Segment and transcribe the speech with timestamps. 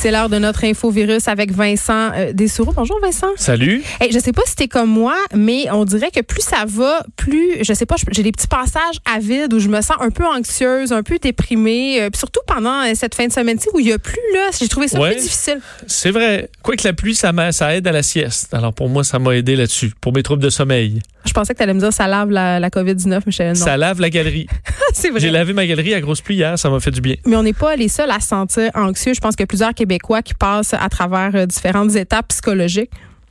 [0.00, 2.72] C'est l'heure de notre infovirus avec Vincent euh, Dessoureau.
[2.72, 3.26] Bonjour Vincent.
[3.34, 3.82] Salut.
[4.00, 7.02] Hey, je sais pas si t'es comme moi, mais on dirait que plus ça va,
[7.16, 10.10] plus, je sais pas, j'ai des petits passages à vide où je me sens un
[10.10, 13.80] peu anxieuse, un peu déprimée, euh, puis surtout pendant euh, cette fin de semaine-ci où
[13.80, 15.14] il y a plus là, j'ai trouvé ça Ouais.
[15.14, 15.58] plus difficile.
[15.88, 16.48] C'est vrai.
[16.62, 18.54] Quoique la pluie, ça, ça aide à la sieste.
[18.54, 21.00] Alors pour moi, ça m'a aidé là-dessus, pour mes troubles de sommeil.
[21.24, 23.54] Je pensais que t'allais me dire ça lave la, la COVID-19, mais je savais non.
[23.56, 24.46] Ça lave la galerie.
[24.98, 25.20] C'est vrai.
[25.20, 27.14] J'ai lavé ma galerie à grosse pluie hier, ça m'a fait du bien.
[27.24, 29.14] Mais on n'est pas les seuls à se sentir anxieux.
[29.14, 32.90] Je pense qu'il y a plusieurs Québécois qui passent à travers euh, différentes étapes psychologiques.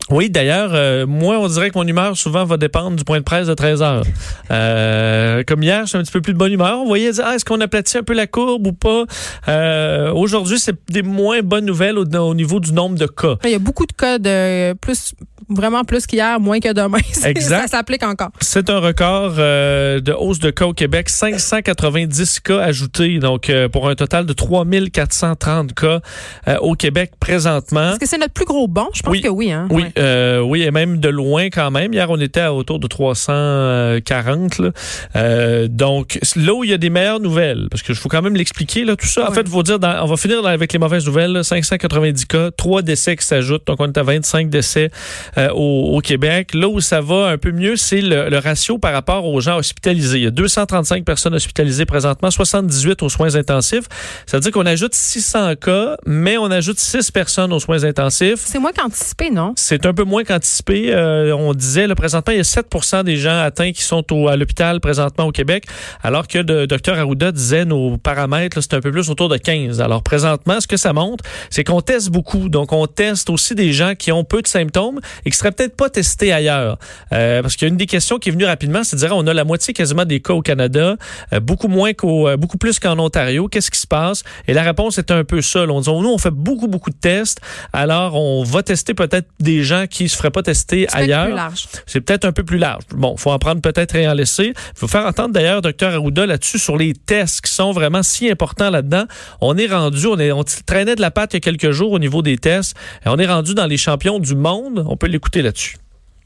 [0.10, 3.24] Oui, d'ailleurs, euh, moi, on dirait que mon humeur souvent va dépendre du point de
[3.24, 4.04] presse de 13 heures.
[4.52, 6.80] Euh, comme hier, je suis un petit peu plus de bonne humeur.
[6.80, 9.04] On voyait ah, est-ce qu'on aplatit un peu la courbe ou pas?
[9.48, 13.36] Euh, Aujourd'hui, c'est des moins bonnes nouvelles au, au niveau du nombre de cas.
[13.44, 15.14] Il y a beaucoup de cas de plus,
[15.50, 17.00] vraiment plus qu'hier, moins que demain.
[17.26, 17.64] Exact.
[17.64, 18.30] Ça s'applique encore.
[18.40, 23.68] C'est un record euh, de hausse de cas au Québec, 590 cas ajoutés, donc euh,
[23.68, 26.00] pour un total de 3430 cas
[26.48, 27.92] euh, au Québec présentement.
[27.92, 28.88] Est-ce que c'est notre plus gros bon?
[28.94, 29.22] Je pense Oui.
[29.22, 29.52] que oui.
[29.52, 29.68] Hein?
[29.70, 29.92] Oui, Ouais.
[29.98, 31.94] Euh, oui, et même de loin quand même.
[31.94, 34.58] Hier, on était à autour de 340.
[34.60, 34.72] Là.
[35.16, 38.22] Euh, donc, là où il y a des meilleures nouvelles, parce que je faut quand
[38.22, 39.30] même l'expliquer, là, tout ça.
[39.30, 41.32] En fait, il faut dire, dans- on va finir avec les mauvaises nouvelles.
[41.32, 41.44] là.
[41.44, 43.66] 590 cas, 3 décès qui s'ajoutent.
[43.68, 44.90] Donc, on est à 25 décès
[45.38, 46.54] euh, au, au Québec.
[46.54, 49.58] Là où ça va un peu mieux, c'est le, le ratio par rapport aux gens
[49.58, 50.18] hospitalisés.
[50.20, 53.86] Il y a 235 personnes hospitalisées présentement, 78 aux soins intensifs.
[54.26, 58.40] Ça veut dire qu'on ajoute 600 cas, mais on ajoute 6 personnes aux soins intensifs.
[58.46, 59.54] C'est moins qu'anticipé, non?
[59.56, 60.94] C'est un peu moins qu'anticipé.
[60.94, 64.28] Euh, on disait, le présentement, il y a 7% des gens atteints qui sont au-
[64.28, 65.66] à l'hôpital présentement au Québec,
[66.04, 69.82] alors que le docteur Arruda disait nos paramètres, c'est un peu plus autour de 15.
[69.82, 72.50] Alors présentement, ce que ça montre, c'est qu'on teste beaucoup.
[72.50, 75.76] Donc, on teste aussi des gens qui ont peu de symptômes et qui seraient peut-être
[75.76, 76.78] pas testés ailleurs.
[77.14, 79.16] Euh, parce qu'il y a une des questions qui est venue rapidement, c'est de dire,
[79.16, 80.96] on a la moitié quasiment des cas au Canada,
[81.34, 83.48] euh, beaucoup moins qu'au, euh, beaucoup plus qu'en Ontario.
[83.48, 84.24] Qu'est-ce qui se passe?
[84.48, 85.66] Et la réponse est un peu ça.
[85.70, 87.40] On dit, nous, on fait beaucoup, beaucoup de tests.
[87.74, 91.52] Alors, on va tester peut-être des gens qui se feraient pas tester C'est peut-être ailleurs.
[91.86, 92.84] C'est peut-être un peu plus large.
[92.96, 94.54] Bon, faut en prendre peut-être et en laisser.
[94.56, 98.30] Il faut faire entendre d'ailleurs Dr Arruda là-dessus sur les tests qui sont vraiment si
[98.30, 99.06] importants là-dedans.
[99.42, 101.92] On est rendu, on, est, on traînait de la patte il y a quelques jours
[101.92, 102.76] au niveau des tests.
[103.06, 104.86] Et on est rendu dans les champions du monde.
[104.88, 105.78] On peut l'écouter là-dessus.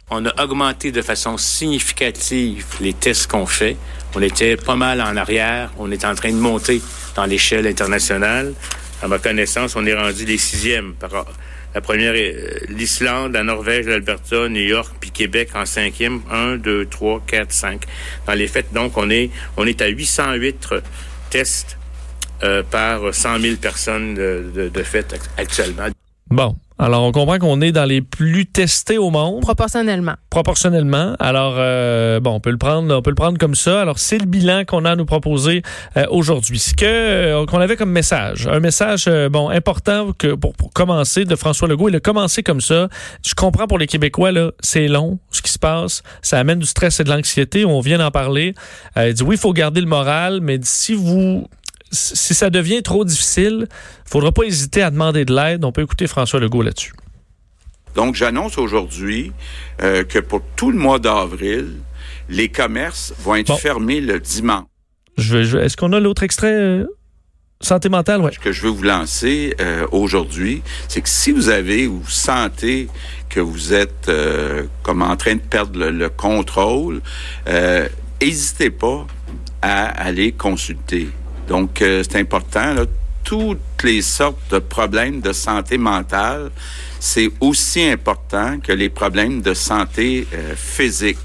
[0.09, 3.78] On a augmenté de façon significative les tests qu'on fait.
[4.14, 5.72] On était pas mal en arrière.
[5.80, 6.81] On est en train de monter
[7.16, 8.53] dans l'échelle internationale.
[9.02, 10.96] À ma connaissance, on est rendu les sixièmes.
[11.00, 11.09] Par
[11.74, 16.22] la première, est, euh, l'Islande, la Norvège, l'Alberta, New York, puis Québec en cinquième.
[16.30, 17.86] Un, deux, trois, quatre, cinq.
[18.28, 20.76] Dans les faits, donc, on est, on est à 808
[21.30, 21.78] tests
[22.44, 25.88] euh, par 100 000 personnes de, de, de fait actuellement.
[26.30, 26.56] Bon.
[26.81, 29.42] Alors, on comprend qu'on est dans les plus testés au monde.
[29.42, 30.16] Proportionnellement.
[30.31, 31.16] proportionnellement.
[31.19, 33.81] Alors euh, bon, on peut le prendre, on peut le prendre comme ça.
[33.81, 35.62] Alors c'est le bilan qu'on a à nous proposer
[35.96, 36.58] euh, aujourd'hui.
[36.58, 40.74] Ce que euh, qu'on avait comme message, un message euh, bon important que pour, pour
[40.74, 41.90] commencer de François Legault.
[41.90, 42.90] Il a commencé comme ça.
[43.24, 46.66] Je comprends pour les Québécois là, c'est long ce qui se passe, ça amène du
[46.66, 47.64] stress et de l'anxiété.
[47.64, 48.56] On vient d'en parler.
[48.97, 51.47] Euh, il dit oui, il faut garder le moral, mais si vous
[51.91, 53.68] si ça devient trop difficile,
[54.06, 55.66] faudra pas hésiter à demander de l'aide.
[55.66, 56.94] On peut écouter François Legault là-dessus.
[57.96, 59.34] Donc, j'annonce aujourd'hui
[59.81, 61.68] euh, que pour tout le mois d'avril,
[62.29, 63.57] les commerces vont être Bon.
[63.57, 64.66] fermés le dimanche.
[65.18, 66.85] Je je Est-ce qu'on a l'autre extrait euh,
[67.59, 68.22] santé mentale?
[68.22, 68.31] Ouais.
[68.31, 72.09] Ce que je veux vous lancer euh, aujourd'hui, c'est que si vous avez ou vous
[72.09, 72.88] sentez
[73.28, 77.02] que vous êtes euh, comme en train de perdre le, le contrôle,
[78.22, 79.06] n'hésitez pas
[79.62, 81.09] à aller consulter.
[81.52, 82.76] Donc, euh, c'est important.
[83.26, 86.50] Toutes les sortes de problèmes de santé mentale,
[86.98, 91.18] c'est aussi important que les problèmes de santé euh, physique.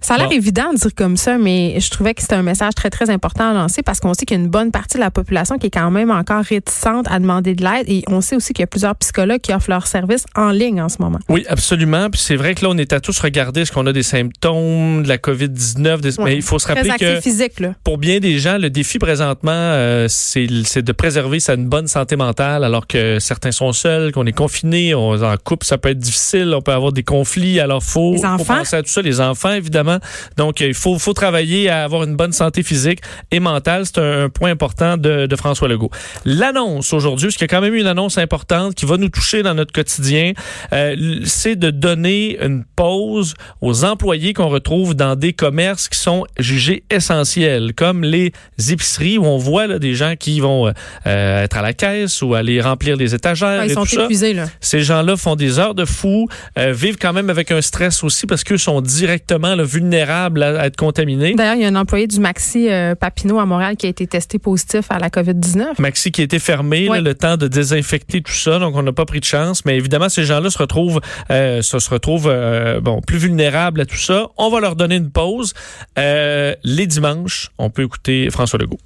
[0.00, 0.34] Ça a l'air Bon.
[0.34, 3.50] évident de dire comme ça, mais je trouvais que c'était un message très, très important
[3.50, 5.66] à lancer parce qu'on sait qu'il y a une bonne partie de la population qui
[5.66, 8.64] est quand même encore réticente à demander de l'aide et on sait aussi qu'il y
[8.64, 11.18] a plusieurs psychologues qui offrent leurs services en ligne en ce moment.
[11.28, 12.08] Oui, absolument.
[12.10, 15.02] Puis c'est vrai que là, on est à tous regarder est-ce qu'on a des symptômes
[15.02, 16.00] de la COVID-19.
[16.00, 16.24] des- Ouais.
[16.30, 17.74] Mais il faut se rappeler que physique, là.
[17.84, 20.46] pour bien des gens, le défi présentement, euh, c'est
[20.82, 24.94] de préserver sa une bonne santé mentale alors que certains sont seuls, qu'on est confinés,
[24.94, 27.60] on est en couple, ça peut être difficile, on peut avoir des conflits.
[27.60, 29.02] Alors, faut, Les faut penser à tout ça.
[29.02, 29.89] Les enfants, évidemment.
[30.36, 33.00] Donc, il faut, faut travailler à avoir une bonne santé physique
[33.30, 33.86] et mentale.
[33.86, 35.90] C'est un, un point important de, de François Legault.
[36.24, 39.42] L'annonce aujourd'hui, parce qu'il y a quand même une annonce importante qui va nous toucher
[39.42, 40.32] dans notre quotidien,
[40.72, 46.24] euh, c'est de donner une pause aux employés qu'on retrouve dans des commerces qui sont
[46.38, 48.32] jugés essentiels, comme les
[48.70, 50.72] épiceries où on voit là, des gens qui vont euh,
[51.06, 53.96] euh, être à la caisse ou aller remplir les étagères Ah, ils et sont tout
[53.96, 54.04] ça.
[54.04, 54.46] épuisés, là.
[54.60, 56.28] Ces gens-là font des heures de fou,
[56.58, 60.66] euh, vivent quand même avec un stress aussi parce qu'eux sont directement là, vulnérables à,
[60.66, 61.34] être contaminés.
[61.34, 64.06] D'ailleurs, il y a un employé du Maxi euh, Papineau à Montréal qui a été
[64.06, 65.80] testé positif à la COVID-19.
[65.80, 66.98] Maxi qui a été fermé, Ouais.
[66.98, 69.64] là, le temps de désinfecter tout ça, donc on n'a pas pris de chance.
[69.64, 71.00] Mais évidemment, ces gens-là se retrouvent,
[71.30, 74.26] euh, se, se retrouvent euh, bon, plus vulnérables à tout ça.
[74.36, 75.54] On va leur donner une pause.
[75.98, 78.78] Euh, les dimanches, on peut écouter François Legault.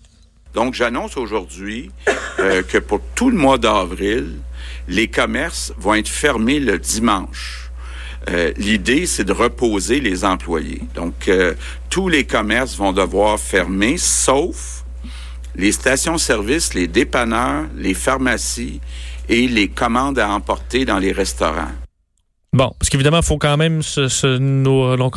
[0.55, 1.91] Donc, j'annonce aujourd'hui
[2.39, 4.27] euh, que pour tout le mois d'avril,
[4.89, 7.64] les commerces vont être fermés le dimanche.
[8.31, 10.83] Euh, L'idée, c'est de reposer les employés.
[10.95, 11.55] Donc, euh,
[11.91, 14.85] tous les commerces vont devoir fermer, sauf
[15.57, 18.81] les stations-service, les dépanneurs, les pharmacies
[19.29, 21.71] et les commandes à emporter dans les restaurants.
[22.55, 25.17] Bon, parce qu'évidemment, il faut quand même se, se- nos- donc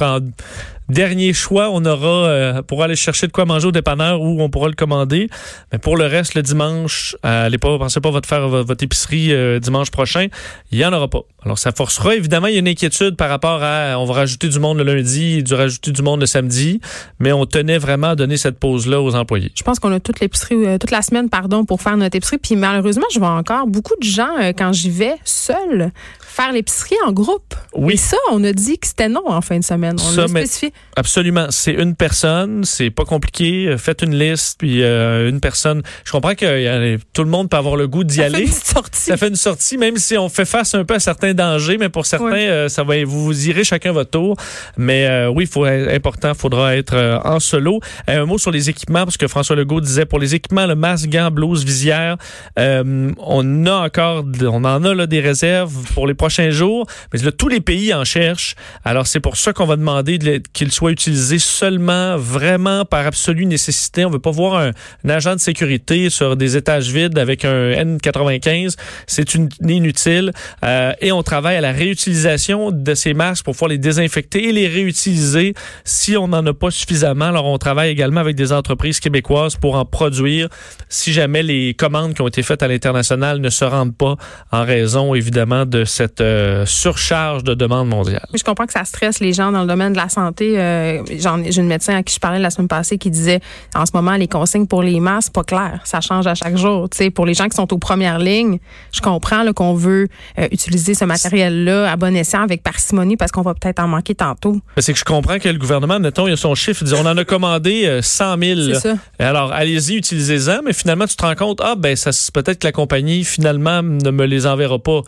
[0.90, 4.50] dernier choix, on aura euh, pour aller chercher de quoi manger au dépanneur ou on
[4.50, 5.30] pourra le commander.
[5.72, 9.34] Mais pour le reste, le dimanche, allez pas, pensez pas votre faire vo- votre épicerie
[9.34, 10.28] euh, dimanche prochain,
[10.72, 11.22] il y en aura pas.
[11.44, 14.48] Alors ça forcera évidemment, il y a une inquiétude par rapport à on va rajouter
[14.50, 16.80] du monde le lundi, du rajouter du monde le samedi,
[17.20, 19.52] mais on tenait vraiment à donner cette pause là aux employés.
[19.56, 22.38] Je pense qu'on a toute l'épicerie, euh, toute la semaine, pardon, pour faire notre épicerie.
[22.38, 25.92] Puis malheureusement, je vois encore beaucoup de gens, quand j'y vais, seuls,
[26.38, 27.56] faire l'épicerie en groupe.
[27.74, 27.94] Oui.
[27.94, 29.96] Et ça, on a dit que c'était non en fin de semaine.
[30.00, 30.72] On l'a spécifié.
[30.96, 31.48] Absolument.
[31.50, 33.76] C'est une personne, c'est pas compliqué.
[33.78, 35.82] Faites une liste, puis euh, une personne.
[36.06, 38.46] Je comprends que euh, tout le monde peut avoir le goût d'y Ça fait aller.
[38.46, 39.02] une sortie.
[39.02, 41.90] Ça fait une sortie, même si on fait face un peu à certains dangers, mais
[41.90, 44.38] pour certains, euh, ça va, vous, vous irez chacun votre tour.
[44.78, 47.80] Mais oui, il faut important, faudra être en solo.
[48.08, 51.10] Un mot sur les équipements, parce que François Legault disait pour les équipements, le masque,
[51.10, 52.18] gants, blouse, visière,
[52.58, 57.32] on a encore, on en a là des réserves pour les prochains jours, mais là,
[57.32, 58.56] tous les pays en cherchent.
[58.84, 63.46] Alors c'est pour ça qu'on va demander de qu'ils soient utilisés seulement, vraiment par absolue
[63.46, 64.06] nécessité.
[64.06, 68.76] On veut pas voir un, agent de sécurité sur des étages vides avec un N95.
[69.08, 70.32] C'est inutile.
[70.64, 74.52] Euh, et on travaille à la réutilisation de ces masques pour pouvoir les désinfecter et
[74.52, 75.54] les réutiliser
[75.84, 77.26] si on n'en a pas suffisamment.
[77.26, 80.50] Alors on travaille également avec des entreprises québécoises pour en produire
[80.90, 84.16] si jamais les commandes qui ont été faites à l'international ne se rendent pas
[84.52, 88.26] en raison évidemment de cette euh, surcharge de demande mondiale.
[88.34, 90.60] Je comprends que ça stresse les gens dans le domaine de la santé.
[90.60, 93.40] Euh, J'ai une médecin à qui je parlais la semaine passée qui disait
[93.76, 95.82] en ce moment, les consignes pour les masques, pas clair.
[95.84, 96.88] Ça change à chaque jour.
[97.14, 98.60] Pour les gens qui sont aux premières lignes,
[98.92, 100.08] je comprends qu'on veut
[100.40, 104.16] euh, utiliser ce matériel-là à bon escient avec parcimonie parce qu'on va peut-être en manquer
[104.16, 104.60] tantôt.
[104.78, 107.06] C'est que je comprends que le gouvernement, mettons, il a son chiffre, il dit on
[107.06, 108.62] en a commandé euh, 100 000.
[108.62, 108.80] C'est là.
[108.80, 108.96] ça.
[109.20, 112.72] Alors, allez-y, utilisez-en, mais finalement, tu te rends compte, ah, ben, ça, peut-être que la
[112.72, 115.02] compagnie, finalement, ne me les enverra pas.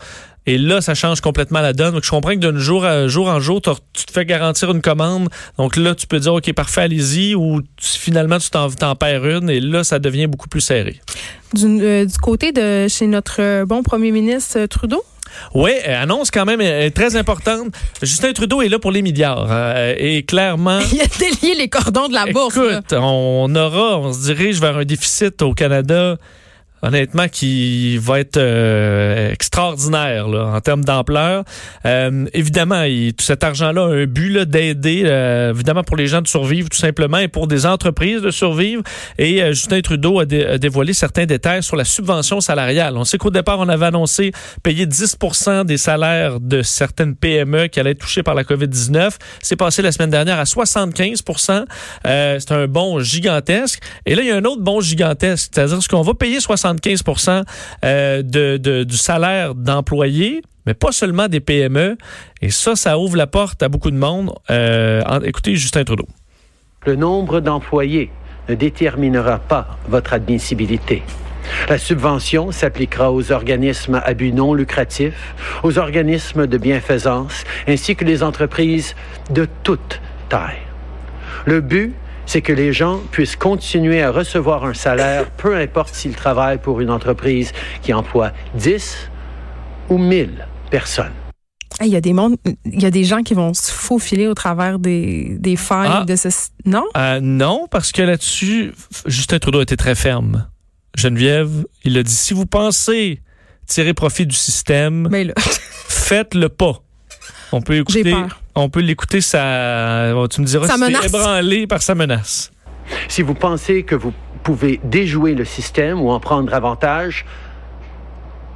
[0.46, 1.94] Et là, ça change complètement la donne.
[1.94, 4.80] Donc, je comprends que d'un jour, à, jour en jour, tu te fais garantir une
[4.80, 5.28] commande.
[5.58, 7.66] Donc là, tu peux dire, OK, parfait, allez-y, ou tu-
[7.98, 11.00] finalement, tu t'en, perds une, et là, ça devient beaucoup plus serré.
[11.52, 15.02] Du, euh, du côté de chez notre euh, bon premier ministre euh, Trudeau,
[15.54, 17.68] Oui, annonce quand même très importante.
[18.02, 19.46] Justin Trudeau est là pour les milliards.
[19.50, 22.56] euh, et clairement, il a délié les cordons de la bourse.
[22.56, 22.78] là.
[22.78, 26.16] Écoute, on aura, on se dirige vers un déficit au Canada,
[26.82, 31.44] honnêtement, qui va être euh, extraordinaire là, en termes d'ampleur.
[31.86, 36.22] Euh, évidemment, il- tout cet argent-là a un but d'aider, euh, évidemment, pour les gens
[36.22, 38.82] de survivre tout simplement et pour des entreprises de survivre.
[39.18, 42.96] Et euh, Justin Trudeau a dévoilé certains détails sur la subvention salariale.
[42.96, 44.32] On sait qu'au départ, on avait annoncé
[44.62, 49.16] payer 10% des salaires de certaines PME qui allaient être touchées par la COVID-19.
[49.42, 51.64] C'est passé la semaine dernière à 75%
[52.06, 53.80] euh, C'est un bon gigantesque.
[54.06, 56.69] Et là, il y a un autre bon gigantesque, c'est-à-dire ce qu'on va payer 75
[57.84, 61.96] euh, de, de- du salaire d'employés, mais pas seulement des PME.
[62.42, 64.32] Et ça, ça ouvre la porte à beaucoup de monde.
[64.50, 66.06] Euh, écoutez Justin Trudeau.
[66.86, 68.10] Le nombre d'employés
[68.48, 71.02] ne déterminera pas votre admissibilité.
[71.68, 78.04] La subvention s'appliquera aux organismes à but non lucratif, aux organismes de bienfaisance, ainsi que
[78.04, 78.94] les entreprises
[79.30, 80.58] de toute taille.
[81.46, 81.94] Le but,
[82.30, 86.80] c'est que les gens puissent continuer à recevoir un salaire, peu importe s'ils travaillent pour
[86.80, 87.50] une entreprise
[87.82, 89.10] qui emploie 10
[89.88, 91.10] ou 1000 personnes.
[91.80, 94.28] Hey, Il y a des mondes, il y a des gens qui vont se faufiler
[94.28, 96.04] au travers des, des failles Ah.
[96.06, 96.28] de ce.
[96.64, 96.84] Non?
[96.96, 98.74] Euh, non, parce que là-dessus,
[99.06, 100.46] Justin Trudeau était très ferme.
[100.96, 103.22] Geneviève, il a dit si vous pensez
[103.66, 105.34] tirer profit du système, Mais là,
[105.88, 106.80] faites-le pas.
[107.52, 108.14] On peut écouter.
[108.54, 109.20] On peut l'écouter.
[109.20, 112.50] Ça, tu me diras Ça si ébranlé par sa menace.
[113.08, 117.24] Si vous pensez que vous pouvez déjouer le système ou en prendre avantage,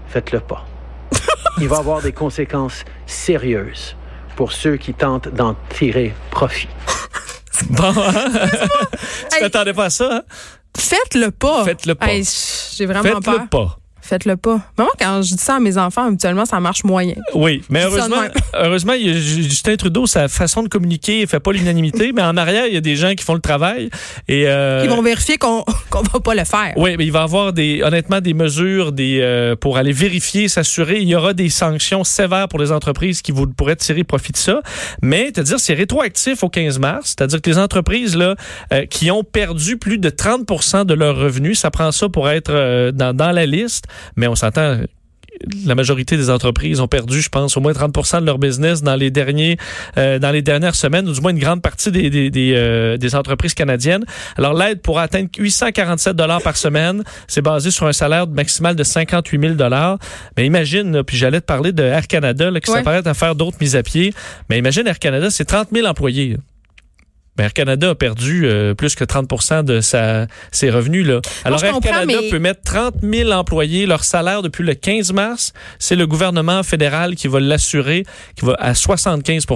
[0.09, 0.65] faites-le pas.
[1.61, 3.97] Il va avoir des conséquences sérieuses
[4.37, 6.69] pour ceux qui tentent d'en tirer profit.
[7.71, 8.31] Bon, hein?
[9.33, 10.17] tu t'attendais pas à ça?
[10.17, 10.23] hein?
[10.77, 11.65] faites-le pas.
[11.65, 12.09] Faites-le pas.
[12.09, 12.25] Hey,
[12.77, 13.49] J'ai vraiment Faites-le peur.
[13.49, 13.79] pas.
[14.05, 14.61] Faites-le pas.
[14.77, 17.15] Moi, quand je dis ça à mes enfants, habituellement, ça marche moyen.
[17.33, 18.23] Oui, mais heureusement,
[18.55, 22.75] heureusement, Justin Trudeau, sa façon de communiquer, il fait pas l'unanimité, mais en arrière, il
[22.75, 23.89] y a des gens qui font le travail.
[24.29, 26.75] Et, euh, Ils vont vérifier qu'on qu'on va pas le faire.
[26.77, 30.49] Oui, mais il va y avoir des, honnêtement des mesures des, euh, pour aller vérifier,
[30.49, 31.01] s'assurer.
[31.01, 34.37] Il y aura des sanctions sévères pour les entreprises qui vous pourraient tirer profit de
[34.37, 34.61] ça.
[35.01, 37.15] Mais, c'est-à-dire, c'est rétroactif au 15 mars.
[37.17, 38.35] C'est-à-dire que les entreprises là,
[38.73, 42.53] euh, qui ont perdu plus de 30 de leurs revenus, ça prend ça pour être
[42.53, 43.87] euh, dans, dans la liste.
[44.17, 44.79] Mais on s'entend
[45.67, 48.95] la majorité des entreprises ont perdu, je pense, au moins 30% de leur business dans
[48.95, 49.57] les derniers,
[49.99, 52.97] euh, dans les dernières semaines, ou du moins une grande partie des, des, des, euh,
[52.97, 54.05] des entreprises canadiennes.
[54.39, 57.03] Alors l'aide pourra atteindre 847 dollars par semaine.
[57.27, 59.99] C'est basé sur un salaire maximal de 58 000 dollars.
[60.37, 62.79] Mais imagine, là, puis j'allais te parler de Air Canada, là, qui Ouais.
[62.79, 64.15] s'apprête à faire d'autres mises à pied.
[64.49, 66.37] Mais imagine Air Canada, c'est 30 000 employés.
[67.37, 71.07] Mais Air Canada a perdu euh, plus que 30 de sa, ses revenus.
[71.07, 71.21] Là.
[71.45, 75.13] Alors je Air Canada mais- peut mettre 30 000 employés, leur salaire depuis le 15
[75.13, 75.53] mars.
[75.79, 78.05] C'est le gouvernement fédéral qui va l'assurer,
[78.37, 79.47] qui va à 75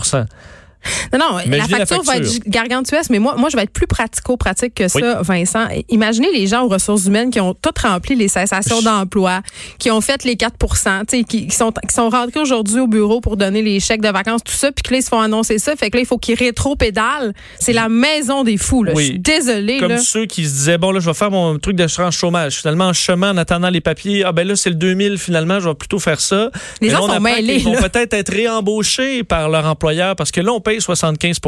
[1.12, 4.74] Non, non, la facture, va être gargantuesque, mais moi, moi, je vais être plus pratico-pratique
[4.74, 5.66] que ça, Vincent.
[5.88, 9.42] Imaginez les gens aux ressources humaines qui ont tout rempli les cessations d'emploi,
[9.78, 10.76] qui ont fait les 4 tu
[11.18, 14.08] sais, qui, qui sont, qui sont rentrés aujourd'hui au bureau pour donner les chèques de
[14.08, 15.76] vacances, tout ça, puis que là, ils se font annoncer ça.
[15.76, 17.32] Fait que là, il faut qu'ils rétro-pédalent.
[17.58, 18.92] C'est la maison des fous, là.
[18.94, 19.04] Oui.
[19.04, 19.98] Je suis désolée, Comme là.
[19.98, 22.56] ceux qui se disaient, bon, là, je vais faire mon truc d'assurance chômage.
[22.56, 25.68] Finalement, en chemin, en attendant les papiers, ah ben là, c'est le 2000, finalement, je
[25.68, 26.50] vais plutôt faire ça.
[26.80, 30.16] Les Mais gens là, on sont mêlés, qu'ils vont peut-être être réembauchés par leur employeur
[30.16, 31.38] parce que là, on paye 75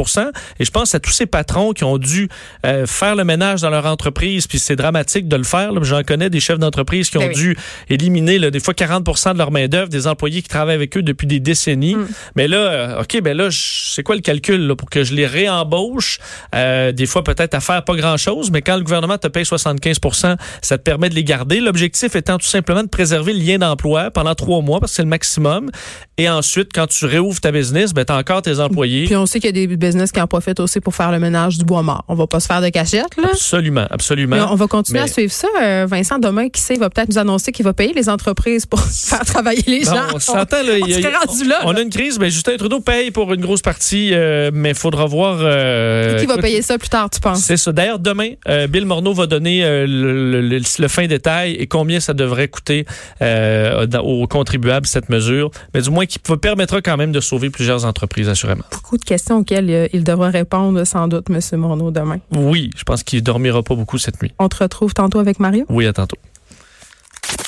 [0.59, 2.27] Et je pense à tous ces patrons qui ont dû
[2.65, 5.71] euh, faire le ménage dans leur entreprise, puis c'est dramatique de le faire.
[5.83, 7.35] J'en connais des chefs d'entreprise qui ont Ben oui.
[7.35, 7.57] dû
[7.89, 11.27] éliminer là, des fois 40% de leur main-d'œuvre, des employés qui travaillent avec eux depuis
[11.27, 11.95] des décennies.
[11.95, 12.07] Mm.
[12.35, 15.27] Mais là, euh, OK, ben là, c'est quoi le calcul là, pour que je les
[15.27, 16.17] réembauche?
[16.55, 20.35] Euh, des fois, peut-être à faire pas grand-chose, mais quand le gouvernement te paye 75%
[20.61, 21.59] ça te permet de les garder.
[21.59, 25.03] L'objectif étant tout simplement de préserver le lien d'emploi pendant trois mois, parce que c'est
[25.03, 25.69] le maximum.
[26.17, 29.07] Et ensuite, quand tu réouvres ta business, ben, tu as encore tes employés.
[29.11, 31.19] Puis on sait qu'il y a des business qui en profitent aussi pour faire le
[31.19, 32.05] ménage du bois mort.
[32.07, 33.27] On va pas se faire de cachette, là.
[33.33, 34.37] Absolument, absolument.
[34.37, 35.49] Mais on va continuer Mais- à suivre ça.
[35.61, 38.79] Euh, Vincent, demain, qui sait, va peut-être nous annoncer qu'il va payer les entreprises pour
[38.85, 40.01] faire travailler les Non, gens.
[40.15, 40.75] on s'entend, là.
[40.81, 41.79] on y a- serait rendu là, On là.
[41.79, 45.07] a une crise, mais Justin Trudeau paye pour une grosse partie, euh, mais il faudra
[45.07, 45.39] voir.
[45.41, 47.43] euh, Qui va payer ça plus tard, tu penses?
[47.43, 47.73] C'est ça.
[47.73, 48.29] D'ailleurs, demain,
[48.69, 52.85] Bill Morneau va donner le, le- le- le fin détail et combien ça devrait coûter
[53.19, 55.51] aux contribuables, cette mesure.
[55.73, 58.63] Mais du moins, qui permettra quand même de sauver plusieurs entreprises, assurément.
[58.71, 61.59] Beaucoup de questions auxquelles euh, il devra répondre, sans doute, M.
[61.59, 62.19] Morneau, demain.
[62.31, 64.31] Oui, je pense qu'il dormira pas beaucoup cette nuit.
[64.39, 65.65] On te retrouve tantôt avec Mario?
[65.69, 66.17] Oui, à tantôt.